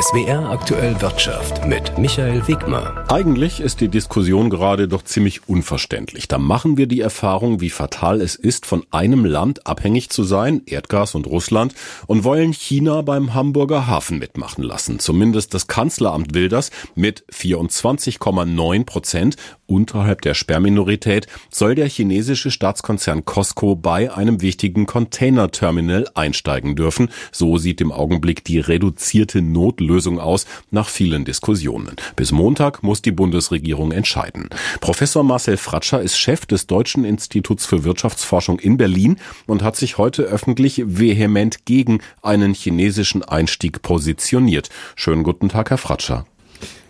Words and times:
SWR 0.00 0.48
aktuell 0.48 0.98
Wirtschaft 1.02 1.66
mit 1.66 1.98
Michael 1.98 2.48
Wegmer. 2.48 3.04
Eigentlich 3.08 3.60
ist 3.60 3.82
die 3.82 3.88
Diskussion 3.88 4.48
gerade 4.48 4.88
doch 4.88 5.02
ziemlich 5.02 5.46
unverständlich. 5.46 6.26
Da 6.26 6.38
machen 6.38 6.78
wir 6.78 6.86
die 6.86 7.02
Erfahrung, 7.02 7.60
wie 7.60 7.68
fatal 7.68 8.22
es 8.22 8.34
ist, 8.34 8.64
von 8.64 8.86
einem 8.92 9.26
Land 9.26 9.66
abhängig 9.66 10.08
zu 10.08 10.24
sein, 10.24 10.62
Erdgas 10.64 11.14
und 11.14 11.26
Russland, 11.26 11.74
und 12.06 12.24
wollen 12.24 12.54
China 12.54 13.02
beim 13.02 13.34
Hamburger 13.34 13.88
Hafen 13.88 14.18
mitmachen 14.18 14.64
lassen. 14.64 15.00
Zumindest 15.00 15.52
das 15.52 15.66
Kanzleramt 15.66 16.32
will 16.32 16.48
das 16.48 16.70
mit 16.94 17.26
24,9 17.30 18.86
Prozent 18.86 19.36
unterhalb 19.70 20.22
der 20.22 20.34
Sperrminorität 20.34 21.26
soll 21.50 21.74
der 21.74 21.88
chinesische 21.88 22.50
Staatskonzern 22.50 23.24
COSCO 23.24 23.76
bei 23.76 24.12
einem 24.12 24.42
wichtigen 24.42 24.86
Containerterminal 24.86 26.08
einsteigen 26.14 26.76
dürfen. 26.76 27.08
So 27.32 27.56
sieht 27.56 27.80
im 27.80 27.92
Augenblick 27.92 28.44
die 28.44 28.58
reduzierte 28.58 29.40
Notlösung 29.40 30.18
aus 30.18 30.46
nach 30.70 30.88
vielen 30.88 31.24
Diskussionen. 31.24 31.96
Bis 32.16 32.32
Montag 32.32 32.82
muss 32.82 33.00
die 33.00 33.12
Bundesregierung 33.12 33.92
entscheiden. 33.92 34.48
Professor 34.80 35.22
Marcel 35.22 35.56
Fratscher 35.56 36.02
ist 36.02 36.18
Chef 36.18 36.46
des 36.46 36.66
Deutschen 36.66 37.04
Instituts 37.04 37.64
für 37.64 37.84
Wirtschaftsforschung 37.84 38.58
in 38.58 38.76
Berlin 38.76 39.18
und 39.46 39.62
hat 39.62 39.76
sich 39.76 39.98
heute 39.98 40.22
öffentlich 40.22 40.82
vehement 40.84 41.64
gegen 41.64 42.00
einen 42.22 42.54
chinesischen 42.54 43.22
Einstieg 43.22 43.82
positioniert. 43.82 44.68
Schönen 44.96 45.22
guten 45.22 45.48
Tag, 45.48 45.70
Herr 45.70 45.78
Fratscher. 45.78 46.26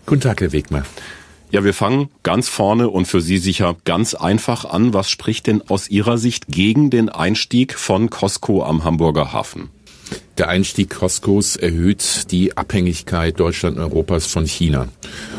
Guten 0.05 0.21
Tag, 0.21 0.41
Herr 0.41 0.51
Wegmer. 0.51 0.83
Ja, 1.51 1.65
wir 1.65 1.73
fangen 1.73 2.07
ganz 2.23 2.47
vorne 2.47 2.89
und 2.89 3.07
für 3.07 3.19
Sie 3.19 3.37
sicher 3.37 3.75
ganz 3.83 4.13
einfach 4.13 4.63
an. 4.63 4.93
Was 4.93 5.09
spricht 5.09 5.47
denn 5.47 5.61
aus 5.67 5.89
Ihrer 5.89 6.17
Sicht 6.17 6.47
gegen 6.47 6.89
den 6.89 7.09
Einstieg 7.09 7.77
von 7.77 8.09
Costco 8.09 8.63
am 8.63 8.85
Hamburger 8.85 9.33
Hafen? 9.33 9.69
Der 10.37 10.47
Einstieg 10.47 10.89
Costcos 10.89 11.57
erhöht 11.57 12.31
die 12.31 12.55
Abhängigkeit 12.55 13.37
Deutschland 13.37 13.75
und 13.75 13.83
Europas 13.83 14.27
von 14.27 14.45
China. 14.45 14.87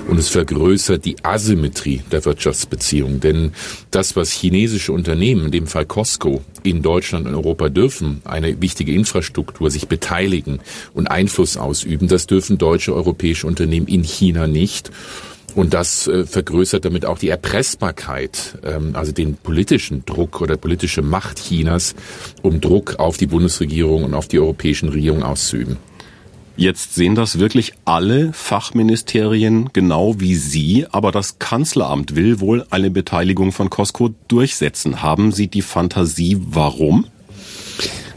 Und 0.07 0.19
es 0.19 0.29
vergrößert 0.29 1.03
die 1.07 1.17
Asymmetrie 1.25 2.03
der 2.13 2.25
Wirtschaftsbeziehungen. 2.27 3.21
Denn 3.21 3.53
das, 3.91 4.15
was 4.15 4.33
chinesische 4.33 4.93
Unternehmen, 4.93 5.47
in 5.47 5.51
dem 5.51 5.67
Fall 5.67 5.87
Costco, 5.87 6.43
in 6.63 6.83
Deutschland 6.83 7.27
und 7.27 7.35
Europa 7.35 7.71
dürfen, 7.71 8.21
eine 8.25 8.61
wichtige 8.61 8.93
Infrastruktur, 8.93 9.71
sich 9.71 9.89
beteiligen 9.89 10.61
und 10.93 11.07
Einfluss 11.11 11.57
ausüben, 11.57 12.07
das 12.07 12.27
dürfen 12.27 12.59
deutsche, 12.59 12.95
europäische 12.95 13.47
Unternehmen 13.47 13.89
in 13.89 14.03
China 14.03 14.47
nicht. 14.47 14.91
Und 15.55 15.75
das 15.75 16.07
äh, 16.07 16.25
vergrößert 16.25 16.85
damit 16.85 17.05
auch 17.05 17.19
die 17.19 17.29
Erpressbarkeit, 17.29 18.59
ähm, 18.65 18.95
also 18.95 19.13
den 19.13 19.37
politischen 19.37 20.05
Druck 20.05 20.41
oder 20.41 20.57
politische 20.57 21.03
Macht 21.03 21.39
Chinas, 21.39 21.95
um 22.41 22.61
Druck 22.61 22.99
auf 22.99 23.17
die 23.17 23.27
Bundesregierung 23.27 24.05
und 24.05 24.15
auf 24.15 24.29
die 24.29 24.39
europäischen 24.39 24.89
Regierungen 24.89 25.23
auszuüben. 25.23 25.77
Jetzt 26.57 26.95
sehen 26.95 27.15
das 27.15 27.39
wirklich 27.39 27.73
alle 27.87 28.33
Fachministerien 28.35 29.71
genau 29.73 30.21
wie 30.21 30.35
Sie, 30.35 30.87
aber 30.91 31.11
das 31.11 31.39
Kanzleramt 31.39 32.15
will 32.15 32.41
wohl 32.41 32.67
eine 32.69 32.91
Beteiligung 32.91 33.53
von 33.53 33.71
Costco 33.71 34.11
durchsetzen. 34.29 35.03
Haben 35.03 35.33
Sie 35.33 35.49
die 35.49 35.63
Fantasie, 35.63 36.39
warum? 36.41 37.07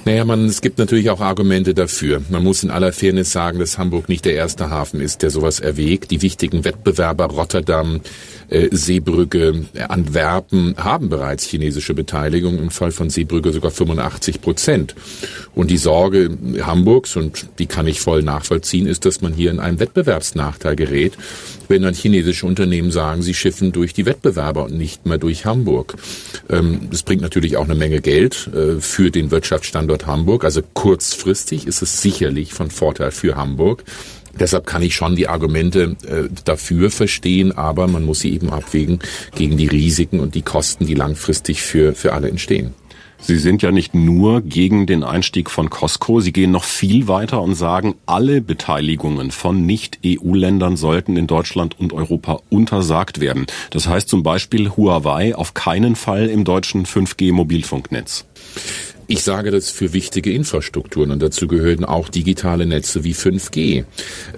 Naja, 0.06 0.24
man, 0.24 0.46
es 0.46 0.62
gibt 0.62 0.78
natürlich 0.78 1.10
auch 1.10 1.20
Argumente 1.20 1.74
dafür. 1.74 2.22
Man 2.30 2.44
muss 2.44 2.62
in 2.62 2.70
aller 2.70 2.94
Fairness 2.94 3.32
sagen, 3.32 3.58
dass 3.58 3.80
Hamburg 3.80 4.08
nicht 4.08 4.24
der 4.24 4.36
erste 4.36 4.70
Hafen 4.70 5.02
ist, 5.02 5.24
der 5.24 5.32
sowas 5.32 5.60
erwägt. 5.60 6.12
Die 6.12 6.22
wichtigen 6.22 6.64
Wettbewerber 6.64 7.26
Rotterdam, 7.26 8.02
äh, 8.50 8.68
Seebrücke, 8.70 9.66
äh, 9.74 9.82
Antwerpen 9.82 10.76
haben 10.78 11.10
bereits 11.10 11.46
chinesische 11.46 11.96
Beteiligung, 11.96 12.60
im 12.60 12.70
Fall 12.70 12.92
von 12.92 13.10
Seebrücke 13.10 13.52
sogar 13.52 13.72
85 13.72 14.42
Prozent. 14.42 14.94
Und 15.56 15.72
die 15.72 15.78
Sorge 15.78 16.38
Hamburgs, 16.62 17.16
und 17.16 17.48
die 17.58 17.66
kann 17.66 17.88
ich 17.88 18.00
voll 18.00 18.22
nachvollziehen, 18.22 18.86
ist, 18.86 19.06
dass 19.06 19.22
man 19.22 19.34
hier 19.34 19.50
in 19.50 19.60
einen 19.60 19.80
Wettbewerbsnachteil 19.80 20.76
gerät, 20.76 21.14
wenn 21.68 21.82
dann 21.82 21.96
chinesische 21.96 22.46
Unternehmen 22.46 22.92
sagen, 22.92 23.24
sie 23.24 23.34
schiffen 23.34 23.72
durch 23.72 23.94
die 23.94 24.06
Wettbewerber 24.06 24.66
und 24.66 24.78
nicht 24.78 25.08
mehr 25.08 25.18
durch 25.18 25.46
Hamburg. 25.46 25.96
Ähm, 26.48 26.90
das 26.92 27.02
bringt 27.02 27.24
natürlich 27.24 27.58
auch 27.58 27.66
eine 27.66 27.74
Menge 27.74 28.02
Geld 28.02 28.52
äh, 28.54 28.80
für 28.80 29.10
den 29.10 29.32
Wirtschaftsstandort 29.32 29.95
Hamburg. 30.06 30.44
Also 30.44 30.62
kurzfristig 30.74 31.68
ist 31.68 31.82
es 31.82 32.02
sicherlich 32.02 32.54
von 32.54 32.70
Vorteil 32.72 33.12
für 33.12 33.36
Hamburg. 33.36 33.84
Deshalb 34.40 34.68
kann 34.68 34.82
ich 34.82 34.96
schon 34.96 35.16
die 35.16 35.28
Argumente 35.30 35.96
äh, 36.06 36.30
dafür 36.44 36.92
verstehen, 36.92 37.54
aber 37.54 37.88
man 37.88 38.04
muss 38.04 38.20
sie 38.20 38.34
eben 38.34 38.50
abwägen 38.50 39.00
gegen 39.36 39.58
die 39.58 39.68
Risiken 39.68 40.20
und 40.20 40.36
die 40.36 40.42
Kosten, 40.42 40.86
die 40.86 40.94
langfristig 40.94 41.62
für, 41.62 41.96
für 41.96 42.14
alle 42.14 42.30
entstehen. 42.30 42.74
Sie 43.18 43.38
sind 43.38 43.64
ja 43.64 43.72
nicht 43.72 43.96
nur 43.96 44.42
gegen 44.42 44.86
den 44.86 45.04
Einstieg 45.04 45.50
von 45.50 45.70
Costco, 45.70 46.20
Sie 46.20 46.34
gehen 46.34 46.52
noch 46.52 46.66
viel 46.66 47.08
weiter 47.08 47.42
und 47.42 47.56
sagen, 47.56 47.96
alle 48.06 48.42
Beteiligungen 48.42 49.32
von 49.32 49.66
Nicht-EU-Ländern 49.66 50.76
sollten 50.76 51.18
in 51.18 51.26
Deutschland 51.26 51.80
und 51.80 51.94
Europa 51.94 52.42
untersagt 52.50 53.22
werden. 53.22 53.48
Das 53.72 53.88
heißt 53.88 54.10
zum 54.10 54.22
Beispiel 54.22 54.70
Huawei 54.70 55.34
auf 55.34 55.54
keinen 55.54 55.96
Fall 55.96 56.28
im 56.28 56.44
deutschen 56.44 56.86
5G-Mobilfunknetz. 56.86 58.26
Ich 59.08 59.24
sage 59.24 59.52
das 59.52 59.70
für 59.70 59.94
wichtige 59.94 60.32
Infrastrukturen 60.32 61.12
und 61.12 61.22
dazu 61.22 61.48
gehören 61.48 61.86
auch 61.86 62.10
digitale 62.10 62.66
Netze 62.66 63.04
wie 63.04 63.14
5G. 63.14 63.86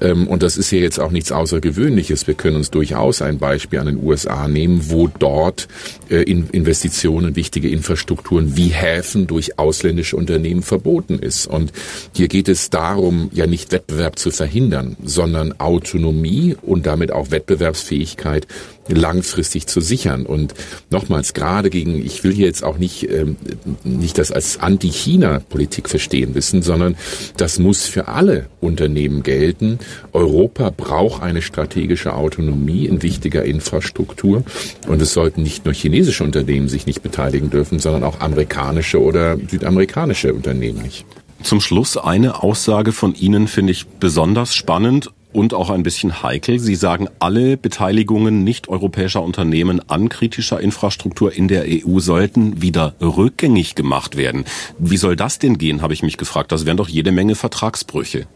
Ähm, 0.02 0.28
und 0.28 0.44
das 0.44 0.58
ist 0.58 0.72
ja 0.72 0.80
jetzt 0.80 1.00
auch 1.00 1.12
nichts 1.12 1.32
Außergewöhnliches. 1.32 2.28
Wir 2.28 2.34
können 2.34 2.58
uns 2.58 2.70
durchaus 2.70 3.22
ein 3.22 3.38
Beispiel 3.38 3.80
an 3.80 3.86
den 3.86 4.04
USA 4.04 4.48
nehmen, 4.48 4.90
wo 4.90 5.08
dort 5.08 5.68
äh, 6.10 6.22
Investitionen, 6.24 7.36
wichtige 7.36 7.70
Infrastrukturen 7.70 8.58
wie 8.58 8.68
Häfen 8.68 9.28
durch 9.28 9.58
ausländische 9.58 10.18
Unternehmen 10.18 10.64
verboten 10.64 11.20
ist. 11.20 11.48
Und 11.48 11.72
hier 12.14 12.28
geht 12.28 12.50
es 12.50 12.70
darum, 12.70 13.30
ja 13.34 13.48
nicht 13.48 13.72
Wettbewerb 13.72 14.20
zu 14.20 14.32
verhindern, 14.32 14.98
sondern 15.04 15.60
Autonomie 15.60 16.58
und 16.62 16.86
damit 16.86 17.12
auch 17.14 17.32
Wettbewerbsfähigkeit 17.32 18.48
langfristig 18.88 19.68
zu 19.68 19.82
sichern. 19.82 20.26
Und 20.26 20.54
nochmals, 20.90 21.34
gerade 21.34 21.70
gegen, 21.70 22.04
ich 22.04 22.24
will 22.24 22.34
hier 22.34 22.46
jetzt 22.46 22.64
auch 22.64 22.78
nicht, 22.78 23.10
ähm, 23.10 23.36
nicht 23.84 24.18
das 24.18 24.32
als 24.32 24.60
Anti-China-Politik 24.60 25.90
verstehen 25.90 26.36
wissen, 26.36 26.62
sondern 26.62 26.96
das 27.38 27.60
muss 27.60 27.86
für 27.86 28.08
alle 28.08 28.48
Unternehmen 28.62 29.24
gelten. 29.24 29.80
Europa 30.14 30.70
braucht 30.70 31.22
eine 31.22 31.42
strategische 31.42 32.14
Autonomie 32.14 32.86
in 32.86 33.04
wichtiger 33.04 33.44
Infrastruktur. 33.44 34.44
Und 34.88 35.02
es 35.02 35.14
sollten 35.14 35.44
nicht 35.44 35.66
nur 35.66 35.74
chinesische 35.74 36.24
Unternehmen 36.24 36.70
sich 36.70 36.86
nicht 36.86 37.02
beteiligen 37.02 37.50
dürfen, 37.50 37.80
sondern 37.80 38.04
auch 38.04 38.20
amerikanische 38.20 39.02
oder 39.02 39.38
südamerikanische 39.50 40.34
Unternehmen 40.34 40.82
nicht. 40.82 41.06
Zum 41.44 41.62
Schluss 41.62 41.98
eine 41.98 42.44
Aussage 42.44 42.92
von 42.92 43.14
Ihnen 43.14 43.48
finde 43.48 43.72
ich 43.72 43.86
besonders 43.86 44.56
spannend 44.56 45.12
und 45.34 45.54
auch 45.54 45.70
ein 45.70 45.84
bisschen 45.84 46.24
heikel. 46.24 46.60
Sie 46.60 46.76
sagen, 46.76 47.08
alle 47.20 47.58
Beteiligungen 47.58 48.44
nicht-europäischer 48.44 49.22
Unternehmen 49.22 49.82
an 49.90 50.10
kritischer 50.10 50.60
Infrastruktur 50.60 51.34
in 51.34 51.48
der 51.48 51.66
EU 51.68 52.00
sollten 52.00 52.62
wieder 52.62 52.96
rückgängig 53.02 53.76
gemacht 53.76 54.18
werden. 54.18 54.46
Wie 54.80 54.98
soll 54.98 55.16
das 55.16 55.40
denn 55.40 55.58
gehen, 55.58 55.82
habe 55.82 55.94
ich 55.94 56.04
mich 56.04 56.18
gefragt. 56.18 56.52
Das 56.52 56.66
wären 56.66 56.78
doch 56.78 56.90
jede 56.90 57.12
Menge 57.12 57.36
Vertragsbrüche. 57.36 58.28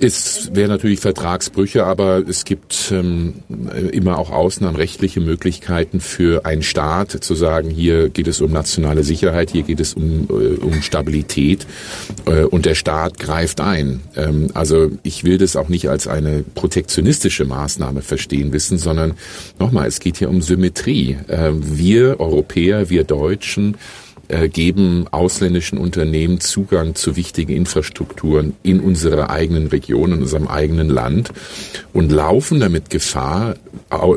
Es 0.00 0.50
wäre 0.54 0.68
natürlich 0.68 1.00
Vertragsbrüche, 1.00 1.84
aber 1.84 2.22
es 2.28 2.44
gibt 2.44 2.92
ähm, 2.92 3.34
immer 3.90 4.18
auch 4.18 4.30
außenrechtliche 4.30 5.20
Möglichkeiten 5.20 6.00
für 6.00 6.44
einen 6.44 6.62
Staat 6.62 7.10
zu 7.10 7.34
sagen, 7.34 7.68
hier 7.70 8.08
geht 8.08 8.28
es 8.28 8.40
um 8.40 8.52
nationale 8.52 9.02
Sicherheit, 9.02 9.50
hier 9.50 9.62
geht 9.62 9.80
es 9.80 9.94
um, 9.94 10.28
äh, 10.30 10.56
um 10.60 10.82
Stabilität 10.82 11.66
äh, 12.26 12.44
und 12.44 12.64
der 12.64 12.76
Staat 12.76 13.18
greift 13.18 13.60
ein. 13.60 14.00
Ähm, 14.16 14.48
also 14.54 14.90
ich 15.02 15.24
will 15.24 15.38
das 15.38 15.56
auch 15.56 15.68
nicht 15.68 15.88
als 15.88 16.06
eine 16.06 16.44
protektionistische 16.54 17.44
Maßnahme 17.44 18.02
verstehen 18.02 18.52
wissen, 18.52 18.78
sondern 18.78 19.14
nochmal, 19.58 19.88
es 19.88 19.98
geht 19.98 20.18
hier 20.18 20.28
um 20.28 20.42
Symmetrie. 20.42 21.16
Äh, 21.26 21.50
wir 21.54 22.20
Europäer, 22.20 22.88
wir 22.88 23.04
Deutschen, 23.04 23.76
äh, 24.28 24.48
geben 24.48 25.06
ausländischen 25.10 25.78
Unternehmen 25.78 26.40
Zugang 26.40 26.94
zu 26.94 27.16
wichtigen 27.16 27.52
Infrastrukturen 27.52 28.54
in 28.62 28.80
unserer 28.80 29.30
eigenen 29.30 29.68
Region, 29.68 30.12
in 30.12 30.22
unserem 30.22 30.46
eigenen 30.46 30.88
Land 30.88 31.32
und 31.92 32.12
laufen 32.12 32.60
damit 32.60 32.90
Gefahr, 32.90 33.56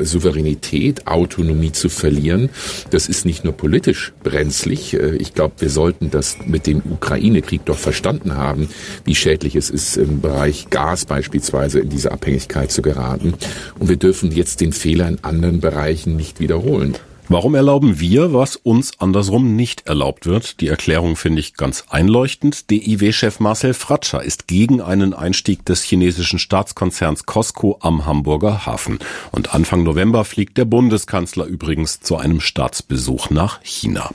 Souveränität, 0.02 1.06
Autonomie 1.06 1.72
zu 1.72 1.88
verlieren. 1.88 2.50
Das 2.90 3.08
ist 3.08 3.24
nicht 3.24 3.44
nur 3.44 3.54
politisch 3.54 4.12
brenzlig. 4.22 4.94
Äh, 4.94 5.16
ich 5.16 5.34
glaube, 5.34 5.54
wir 5.58 5.70
sollten 5.70 6.10
das 6.10 6.36
mit 6.46 6.66
dem 6.66 6.82
Ukraine-Krieg 6.90 7.64
doch 7.64 7.78
verstanden 7.78 8.36
haben, 8.36 8.68
wie 9.04 9.14
schädlich 9.14 9.56
es 9.56 9.70
ist, 9.70 9.96
im 9.96 10.20
Bereich 10.20 10.68
Gas 10.70 11.06
beispielsweise 11.06 11.80
in 11.80 11.88
diese 11.88 12.12
Abhängigkeit 12.12 12.70
zu 12.70 12.82
geraten. 12.82 13.34
Und 13.78 13.88
wir 13.88 13.96
dürfen 13.96 14.30
jetzt 14.30 14.60
den 14.60 14.72
Fehler 14.72 15.08
in 15.08 15.24
anderen 15.24 15.60
Bereichen 15.60 16.16
nicht 16.16 16.40
wiederholen. 16.40 16.96
Warum 17.28 17.54
erlauben 17.54 18.00
wir, 18.00 18.34
was 18.34 18.56
uns 18.56 18.98
andersrum 18.98 19.54
nicht 19.54 19.86
erlaubt 19.86 20.26
wird? 20.26 20.60
Die 20.60 20.68
Erklärung 20.68 21.16
finde 21.16 21.40
ich 21.40 21.54
ganz 21.54 21.84
einleuchtend. 21.88 22.68
DIW-Chef 22.70 23.38
Marcel 23.40 23.74
Fratscher 23.74 24.22
ist 24.22 24.48
gegen 24.48 24.80
einen 24.80 25.14
Einstieg 25.14 25.64
des 25.64 25.82
chinesischen 25.82 26.38
Staatskonzerns 26.38 27.24
Costco 27.24 27.78
am 27.80 28.06
Hamburger 28.06 28.66
Hafen. 28.66 28.98
Und 29.30 29.54
Anfang 29.54 29.84
November 29.84 30.24
fliegt 30.24 30.58
der 30.58 30.64
Bundeskanzler 30.64 31.46
übrigens 31.46 32.00
zu 32.00 32.16
einem 32.16 32.40
Staatsbesuch 32.40 33.30
nach 33.30 33.60
China. 33.62 34.10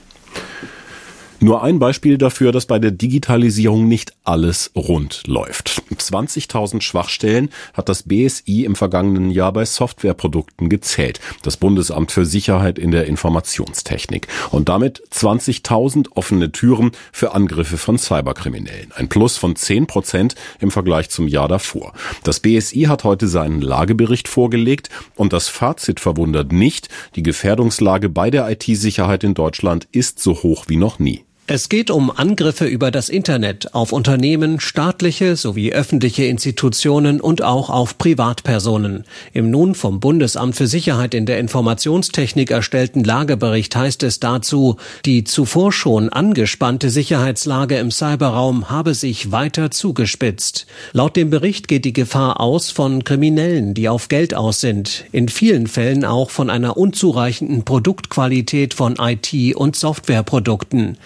Nur 1.40 1.62
ein 1.62 1.78
Beispiel 1.78 2.18
dafür, 2.18 2.50
dass 2.50 2.66
bei 2.66 2.80
der 2.80 2.90
Digitalisierung 2.90 3.86
nicht 3.86 4.12
alles 4.24 4.72
rund 4.74 5.22
läuft. 5.28 5.82
20.000 5.94 6.80
Schwachstellen 6.80 7.50
hat 7.74 7.88
das 7.88 8.02
BSI 8.02 8.64
im 8.64 8.74
vergangenen 8.74 9.30
Jahr 9.30 9.52
bei 9.52 9.64
Softwareprodukten 9.64 10.68
gezählt. 10.68 11.20
Das 11.44 11.56
Bundesamt 11.56 12.10
für 12.10 12.26
Sicherheit 12.26 12.76
in 12.76 12.90
der 12.90 13.06
Informationstechnik. 13.06 14.26
Und 14.50 14.68
damit 14.68 15.00
20.000 15.12 16.08
offene 16.16 16.50
Türen 16.50 16.90
für 17.12 17.34
Angriffe 17.34 17.78
von 17.78 17.98
Cyberkriminellen. 17.98 18.90
Ein 18.96 19.08
Plus 19.08 19.36
von 19.36 19.54
10 19.54 19.86
Prozent 19.86 20.34
im 20.58 20.72
Vergleich 20.72 21.08
zum 21.08 21.28
Jahr 21.28 21.46
davor. 21.46 21.92
Das 22.24 22.40
BSI 22.40 22.86
hat 22.88 23.04
heute 23.04 23.28
seinen 23.28 23.60
Lagebericht 23.60 24.26
vorgelegt 24.26 24.90
und 25.14 25.32
das 25.32 25.46
Fazit 25.46 26.00
verwundert 26.00 26.50
nicht. 26.50 26.88
Die 27.14 27.22
Gefährdungslage 27.22 28.08
bei 28.08 28.28
der 28.28 28.50
IT-Sicherheit 28.50 29.22
in 29.22 29.34
Deutschland 29.34 29.86
ist 29.92 30.18
so 30.18 30.42
hoch 30.42 30.64
wie 30.66 30.76
noch 30.76 30.98
nie. 30.98 31.27
Es 31.50 31.70
geht 31.70 31.90
um 31.90 32.10
Angriffe 32.10 32.66
über 32.66 32.90
das 32.90 33.08
Internet 33.08 33.72
auf 33.72 33.92
Unternehmen, 33.92 34.60
staatliche 34.60 35.34
sowie 35.34 35.72
öffentliche 35.72 36.24
Institutionen 36.24 37.22
und 37.22 37.42
auch 37.42 37.70
auf 37.70 37.96
Privatpersonen. 37.96 39.04
Im 39.32 39.50
nun 39.50 39.74
vom 39.74 39.98
Bundesamt 39.98 40.56
für 40.56 40.66
Sicherheit 40.66 41.14
in 41.14 41.24
der 41.24 41.38
Informationstechnik 41.38 42.50
erstellten 42.50 43.02
Lagebericht 43.02 43.74
heißt 43.74 44.02
es 44.02 44.20
dazu, 44.20 44.76
die 45.06 45.24
zuvor 45.24 45.72
schon 45.72 46.10
angespannte 46.10 46.90
Sicherheitslage 46.90 47.78
im 47.78 47.90
Cyberraum 47.90 48.68
habe 48.68 48.92
sich 48.92 49.32
weiter 49.32 49.70
zugespitzt. 49.70 50.66
Laut 50.92 51.16
dem 51.16 51.30
Bericht 51.30 51.66
geht 51.66 51.86
die 51.86 51.94
Gefahr 51.94 52.40
aus 52.40 52.70
von 52.70 53.04
Kriminellen, 53.04 53.72
die 53.72 53.88
auf 53.88 54.08
Geld 54.08 54.34
aus 54.34 54.60
sind, 54.60 55.06
in 55.12 55.30
vielen 55.30 55.66
Fällen 55.66 56.04
auch 56.04 56.28
von 56.28 56.50
einer 56.50 56.76
unzureichenden 56.76 57.64
Produktqualität 57.64 58.74
von 58.74 58.96
IT- 58.98 59.56
und 59.56 59.76
Softwareprodukten. 59.76 60.98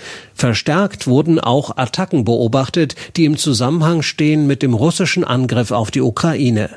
Verstärkt 0.42 1.06
wurden 1.06 1.38
auch 1.38 1.76
Attacken 1.76 2.24
beobachtet, 2.24 2.96
die 3.16 3.26
im 3.26 3.36
Zusammenhang 3.36 4.02
stehen 4.02 4.48
mit 4.48 4.64
dem 4.64 4.74
russischen 4.74 5.22
Angriff 5.22 5.70
auf 5.70 5.92
die 5.92 6.00
Ukraine. 6.00 6.68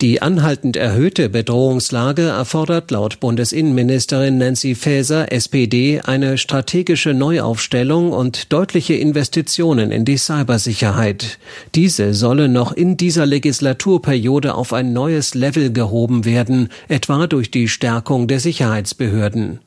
Die 0.00 0.22
anhaltend 0.22 0.78
erhöhte 0.78 1.28
Bedrohungslage 1.28 2.22
erfordert 2.22 2.90
laut 2.90 3.20
Bundesinnenministerin 3.20 4.38
Nancy 4.38 4.74
Faeser, 4.74 5.30
SPD, 5.30 6.00
eine 6.00 6.38
strategische 6.38 7.12
Neuaufstellung 7.12 8.14
und 8.14 8.50
deutliche 8.50 8.94
Investitionen 8.94 9.92
in 9.92 10.06
die 10.06 10.16
Cybersicherheit. 10.16 11.38
Diese 11.74 12.14
solle 12.14 12.48
noch 12.48 12.72
in 12.72 12.96
dieser 12.96 13.26
Legislaturperiode 13.26 14.54
auf 14.54 14.72
ein 14.72 14.94
neues 14.94 15.34
Level 15.34 15.70
gehoben 15.70 16.24
werden, 16.24 16.70
etwa 16.88 17.26
durch 17.26 17.50
die 17.50 17.68
Stärkung 17.68 18.26
der 18.26 18.40
Sicherheitsbehörden. 18.40 19.60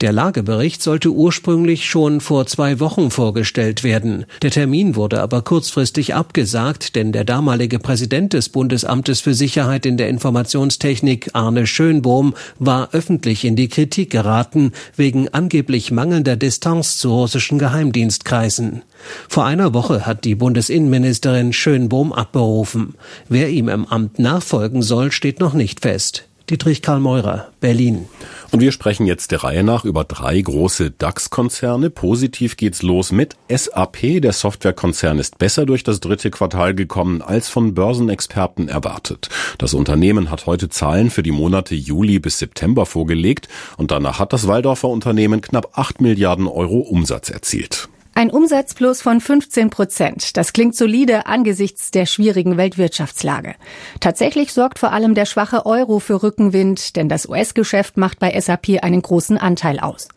Der 0.00 0.12
Lagebericht 0.12 0.82
sollte 0.82 1.10
ursprünglich 1.10 1.88
schon 1.88 2.20
vor 2.20 2.46
zwei 2.46 2.80
Wochen 2.80 3.10
vorgestellt 3.10 3.84
werden. 3.84 4.26
Der 4.42 4.50
Termin 4.50 4.96
wurde 4.96 5.20
aber 5.20 5.42
kurzfristig 5.42 6.14
abgesagt, 6.14 6.96
denn 6.96 7.12
der 7.12 7.24
damalige 7.24 7.78
Präsident 7.78 8.32
des 8.32 8.48
Bundesamtes 8.48 9.20
für 9.20 9.34
Sicherheit 9.34 9.86
in 9.86 9.96
der 9.96 10.08
Informationstechnik, 10.08 11.30
Arne 11.34 11.66
Schönbohm, 11.66 12.34
war 12.58 12.90
öffentlich 12.92 13.44
in 13.44 13.56
die 13.56 13.68
Kritik 13.68 14.10
geraten 14.10 14.72
wegen 14.96 15.28
angeblich 15.28 15.90
mangelnder 15.90 16.36
Distanz 16.36 16.98
zu 16.98 17.12
russischen 17.12 17.58
Geheimdienstkreisen. 17.58 18.82
Vor 19.28 19.44
einer 19.44 19.74
Woche 19.74 20.06
hat 20.06 20.24
die 20.24 20.34
Bundesinnenministerin 20.34 21.52
Schönbohm 21.52 22.12
abberufen. 22.12 22.94
Wer 23.28 23.50
ihm 23.50 23.68
im 23.68 23.86
Amt 23.86 24.18
nachfolgen 24.18 24.82
soll, 24.82 25.12
steht 25.12 25.40
noch 25.40 25.54
nicht 25.54 25.80
fest. 25.80 26.24
Dietrich 26.50 26.82
Karl 26.82 27.00
Meurer, 27.00 27.48
Berlin. 27.60 28.06
Und 28.50 28.60
wir 28.60 28.72
sprechen 28.72 29.06
jetzt 29.06 29.30
der 29.30 29.44
Reihe 29.44 29.62
nach 29.62 29.84
über 29.84 30.04
drei 30.04 30.40
große 30.40 30.90
DAX-Konzerne. 30.90 31.90
Positiv 31.90 32.56
geht's 32.56 32.82
los 32.82 33.12
mit 33.12 33.36
SAP. 33.48 34.20
Der 34.20 34.32
Softwarekonzern 34.32 35.18
ist 35.18 35.38
besser 35.38 35.64
durch 35.66 35.84
das 35.84 36.00
dritte 36.00 36.30
Quartal 36.30 36.74
gekommen 36.74 37.22
als 37.22 37.48
von 37.48 37.74
Börsenexperten 37.74 38.68
erwartet. 38.68 39.28
Das 39.58 39.72
Unternehmen 39.72 40.30
hat 40.30 40.46
heute 40.46 40.68
Zahlen 40.68 41.10
für 41.10 41.22
die 41.22 41.30
Monate 41.30 41.74
Juli 41.74 42.18
bis 42.18 42.38
September 42.38 42.86
vorgelegt 42.86 43.48
und 43.76 43.90
danach 43.90 44.18
hat 44.18 44.32
das 44.32 44.46
Waldorfer 44.46 44.88
Unternehmen 44.88 45.40
knapp 45.40 45.78
8 45.78 46.00
Milliarden 46.00 46.46
Euro 46.46 46.78
Umsatz 46.78 47.30
erzielt. 47.30 47.88
Ein 48.14 48.30
Umsatzplus 48.30 49.00
von 49.00 49.22
15 49.22 49.70
Prozent. 49.70 50.36
Das 50.36 50.52
klingt 50.52 50.76
solide 50.76 51.24
angesichts 51.26 51.90
der 51.90 52.04
schwierigen 52.04 52.58
Weltwirtschaftslage. 52.58 53.54
Tatsächlich 54.00 54.52
sorgt 54.52 54.78
vor 54.78 54.92
allem 54.92 55.14
der 55.14 55.24
schwache 55.24 55.64
Euro 55.64 55.98
für 55.98 56.22
Rückenwind, 56.22 56.96
denn 56.96 57.08
das 57.08 57.26
US-Geschäft 57.26 57.96
macht 57.96 58.18
bei 58.18 58.38
SAP 58.38 58.82
einen 58.82 59.00
großen 59.00 59.38
Anteil 59.38 59.80
aus. 59.80 60.08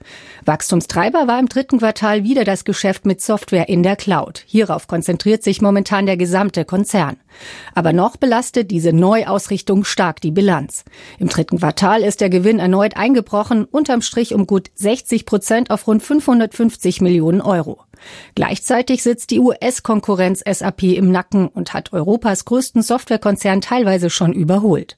Wachstumstreiber 0.43 1.27
war 1.27 1.39
im 1.39 1.47
dritten 1.47 1.79
Quartal 1.79 2.25
wieder 2.25 2.43
das 2.43 2.65
Geschäft 2.65 3.05
mit 3.05 3.21
Software 3.21 3.69
in 3.69 3.81
der 3.81 3.95
Cloud. 3.95 4.43
Hierauf 4.45 4.87
konzentriert 4.87 5.41
sich 5.41 5.61
momentan 5.61 6.05
der 6.05 6.17
gesamte 6.17 6.65
Konzern. 6.65 7.15
Aber 7.73 7.93
noch 7.93 8.17
belastet 8.17 8.71
diese 8.71 8.91
Neuausrichtung 8.93 9.85
stark 9.85 10.19
die 10.19 10.31
Bilanz. 10.31 10.83
Im 11.17 11.29
dritten 11.29 11.59
Quartal 11.59 12.03
ist 12.03 12.21
der 12.21 12.29
Gewinn 12.29 12.59
erneut 12.59 12.97
eingebrochen, 12.97 13.65
unterm 13.65 14.01
Strich 14.01 14.33
um 14.33 14.47
gut 14.47 14.69
60 14.75 15.25
Prozent 15.25 15.71
auf 15.71 15.87
rund 15.87 16.03
550 16.03 17.01
Millionen 17.01 17.41
Euro. 17.41 17.79
Gleichzeitig 18.35 19.03
sitzt 19.03 19.31
die 19.31 19.39
US-Konkurrenz 19.39 20.43
SAP 20.47 20.83
im 20.83 21.11
Nacken 21.11 21.47
und 21.47 21.73
hat 21.73 21.93
Europas 21.93 22.45
größten 22.45 22.81
Softwarekonzern 22.81 23.61
teilweise 23.61 24.09
schon 24.09 24.33
überholt. 24.33 24.97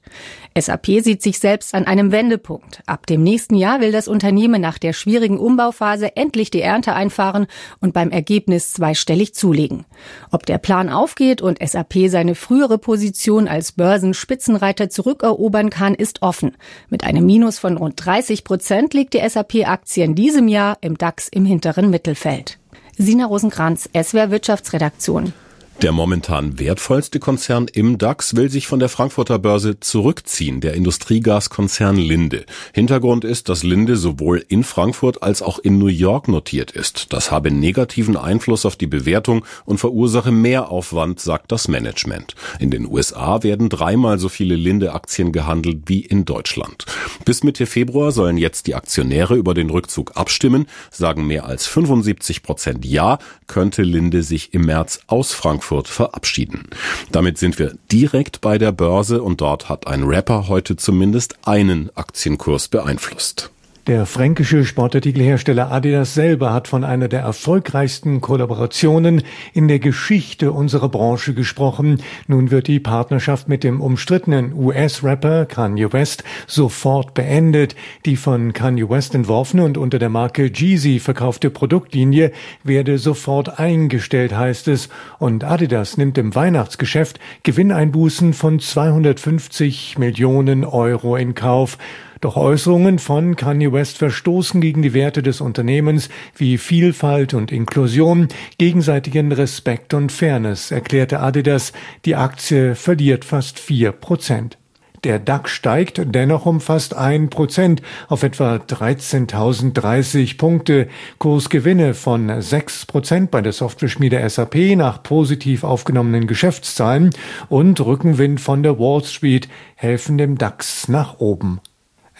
SAP 0.58 0.86
sieht 1.02 1.22
sich 1.22 1.38
selbst 1.38 1.74
an 1.74 1.86
einem 1.86 2.12
Wendepunkt. 2.12 2.82
Ab 2.86 3.06
dem 3.06 3.22
nächsten 3.22 3.54
Jahr 3.54 3.80
will 3.80 3.92
das 3.92 4.08
Unternehmen 4.08 4.60
nach 4.60 4.78
der 4.78 4.92
schwierigen 4.92 5.38
Umbauphase 5.38 6.16
endlich 6.16 6.50
die 6.50 6.62
Ernte 6.62 6.94
einfahren 6.94 7.46
und 7.80 7.94
beim 7.94 8.10
Ergebnis 8.10 8.72
zweistellig 8.72 9.34
zulegen. 9.34 9.84
Ob 10.30 10.46
der 10.46 10.58
Plan 10.58 10.88
aufgeht 10.88 11.42
und 11.42 11.58
SAP 11.66 12.08
seine 12.08 12.34
frühere 12.34 12.78
Position 12.78 13.48
als 13.48 13.72
Börsenspitzenreiter 13.72 14.90
zurückerobern 14.90 15.70
kann, 15.70 15.94
ist 15.94 16.22
offen. 16.22 16.56
Mit 16.88 17.04
einem 17.04 17.26
Minus 17.26 17.58
von 17.58 17.76
rund 17.76 18.04
30 18.04 18.44
Prozent 18.44 18.94
liegt 18.94 19.14
die 19.14 19.28
SAP-Aktie 19.28 20.04
in 20.04 20.14
diesem 20.14 20.48
Jahr 20.48 20.78
im 20.80 20.98
DAX 20.98 21.28
im 21.28 21.44
hinteren 21.44 21.90
Mittelfeld. 21.90 22.58
Sina 23.00 23.26
Rosenkranz, 23.26 23.88
SWR 23.94 24.32
Wirtschaftsredaktion. 24.32 25.32
Der 25.82 25.92
momentan 25.92 26.58
wertvollste 26.58 27.20
Konzern 27.20 27.68
im 27.72 27.98
DAX 27.98 28.34
will 28.34 28.50
sich 28.50 28.66
von 28.66 28.80
der 28.80 28.88
Frankfurter 28.88 29.38
Börse 29.38 29.78
zurückziehen, 29.78 30.60
der 30.60 30.74
Industriegaskonzern 30.74 31.94
Linde. 31.94 32.46
Hintergrund 32.72 33.24
ist, 33.24 33.48
dass 33.48 33.62
Linde 33.62 33.96
sowohl 33.96 34.44
in 34.48 34.64
Frankfurt 34.64 35.22
als 35.22 35.40
auch 35.40 35.60
in 35.60 35.78
New 35.78 35.86
York 35.86 36.26
notiert 36.26 36.72
ist. 36.72 37.12
Das 37.12 37.30
habe 37.30 37.52
negativen 37.52 38.16
Einfluss 38.16 38.66
auf 38.66 38.74
die 38.74 38.88
Bewertung 38.88 39.44
und 39.66 39.78
verursache 39.78 40.32
mehr 40.32 40.72
Aufwand, 40.72 41.20
sagt 41.20 41.52
das 41.52 41.68
Management. 41.68 42.34
In 42.58 42.72
den 42.72 42.84
USA 42.84 43.44
werden 43.44 43.68
dreimal 43.68 44.18
so 44.18 44.28
viele 44.28 44.56
Linde-Aktien 44.56 45.30
gehandelt 45.30 45.82
wie 45.86 46.00
in 46.00 46.24
Deutschland. 46.24 46.86
Bis 47.24 47.44
Mitte 47.44 47.66
Februar 47.66 48.10
sollen 48.10 48.36
jetzt 48.36 48.66
die 48.66 48.74
Aktionäre 48.74 49.36
über 49.36 49.54
den 49.54 49.70
Rückzug 49.70 50.16
abstimmen, 50.16 50.66
sagen 50.90 51.24
mehr 51.24 51.46
als 51.46 51.68
75 51.68 52.42
Prozent 52.42 52.84
Ja, 52.84 53.18
könnte 53.46 53.82
Linde 53.82 54.24
sich 54.24 54.54
im 54.54 54.66
März 54.66 55.02
aus 55.06 55.32
Frankfurt 55.32 55.67
Frankfurt 55.68 55.88
verabschieden. 55.88 56.64
Damit 57.12 57.36
sind 57.36 57.58
wir 57.58 57.74
direkt 57.92 58.40
bei 58.40 58.56
der 58.56 58.72
Börse 58.72 59.22
und 59.22 59.42
dort 59.42 59.68
hat 59.68 59.86
ein 59.86 60.04
Rapper 60.04 60.48
heute 60.48 60.76
zumindest 60.76 61.36
einen 61.46 61.90
Aktienkurs 61.94 62.68
beeinflusst. 62.68 63.50
Der 63.88 64.04
fränkische 64.04 64.66
Sportartikelhersteller 64.66 65.72
Adidas 65.72 66.12
selber 66.12 66.52
hat 66.52 66.68
von 66.68 66.84
einer 66.84 67.08
der 67.08 67.20
erfolgreichsten 67.20 68.20
Kollaborationen 68.20 69.22
in 69.54 69.66
der 69.66 69.78
Geschichte 69.78 70.52
unserer 70.52 70.90
Branche 70.90 71.32
gesprochen. 71.32 72.02
Nun 72.26 72.50
wird 72.50 72.66
die 72.66 72.80
Partnerschaft 72.80 73.48
mit 73.48 73.64
dem 73.64 73.80
umstrittenen 73.80 74.52
US-Rapper 74.52 75.46
Kanye 75.46 75.90
West 75.90 76.22
sofort 76.46 77.14
beendet. 77.14 77.76
Die 78.04 78.16
von 78.16 78.52
Kanye 78.52 78.90
West 78.90 79.14
entworfene 79.14 79.64
und 79.64 79.78
unter 79.78 79.98
der 79.98 80.10
Marke 80.10 80.52
Jeezy 80.52 80.98
verkaufte 80.98 81.48
Produktlinie 81.48 82.32
werde 82.62 82.98
sofort 82.98 83.58
eingestellt, 83.58 84.36
heißt 84.36 84.68
es. 84.68 84.90
Und 85.18 85.44
Adidas 85.44 85.96
nimmt 85.96 86.18
im 86.18 86.34
Weihnachtsgeschäft 86.34 87.20
Gewinneinbußen 87.42 88.34
von 88.34 88.60
250 88.60 89.96
Millionen 89.96 90.66
Euro 90.66 91.16
in 91.16 91.34
Kauf. 91.34 91.78
Doch 92.20 92.36
Äußerungen 92.36 92.98
von 92.98 93.36
Kanye 93.36 93.72
West 93.72 93.98
verstoßen 93.98 94.60
gegen 94.60 94.82
die 94.82 94.92
Werte 94.92 95.22
des 95.22 95.40
Unternehmens 95.40 96.08
wie 96.36 96.58
Vielfalt 96.58 97.32
und 97.32 97.52
Inklusion, 97.52 98.28
gegenseitigen 98.58 99.30
Respekt 99.30 99.94
und 99.94 100.10
Fairness, 100.10 100.72
erklärte 100.72 101.20
Adidas. 101.20 101.72
Die 102.04 102.16
Aktie 102.16 102.74
verliert 102.74 103.24
fast 103.24 103.60
vier 103.60 103.92
Prozent. 103.92 104.58
Der 105.04 105.20
DAX 105.20 105.52
steigt 105.52 106.02
dennoch 106.12 106.44
um 106.44 106.60
fast 106.60 106.96
ein 106.96 107.30
Prozent 107.30 107.82
auf 108.08 108.24
etwa 108.24 108.56
13.030 108.56 110.36
Punkte. 110.38 110.88
Kursgewinne 111.18 111.94
von 111.94 112.42
sechs 112.42 112.84
Prozent 112.84 113.30
bei 113.30 113.40
der 113.40 113.52
Software-Schmiede 113.52 114.28
SAP 114.28 114.76
nach 114.76 115.04
positiv 115.04 115.62
aufgenommenen 115.62 116.26
Geschäftszahlen 116.26 117.10
und 117.48 117.80
Rückenwind 117.80 118.40
von 118.40 118.64
der 118.64 118.80
Wall 118.80 119.04
Street 119.04 119.48
helfen 119.76 120.18
dem 120.18 120.36
DAX 120.36 120.88
nach 120.88 121.20
oben. 121.20 121.60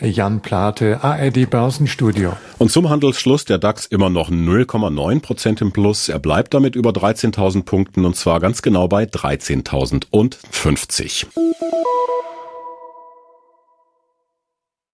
Jan 0.00 0.40
Plate, 0.40 1.02
ARD 1.02 1.50
Börsenstudio. 1.50 2.36
Und 2.58 2.70
zum 2.70 2.88
Handelsschluss 2.88 3.44
der 3.44 3.58
DAX 3.58 3.86
immer 3.86 4.10
noch 4.10 4.30
0,9 4.30 5.20
Prozent 5.20 5.60
im 5.60 5.72
Plus. 5.72 6.08
Er 6.08 6.20
bleibt 6.20 6.54
damit 6.54 6.76
über 6.76 6.90
13.000 6.90 7.64
Punkten 7.64 8.04
und 8.04 8.14
zwar 8.14 8.38
ganz 8.40 8.62
genau 8.62 8.86
bei 8.86 9.02
13.050. 9.04 11.26